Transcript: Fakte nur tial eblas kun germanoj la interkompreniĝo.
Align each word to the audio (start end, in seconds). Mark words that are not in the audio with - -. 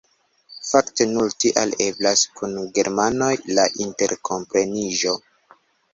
Fakte 0.69 1.05
nur 1.09 1.35
tial 1.43 1.75
eblas 1.89 2.25
kun 2.39 2.57
germanoj 2.79 3.31
la 3.59 3.67
interkompreniĝo. 3.87 5.15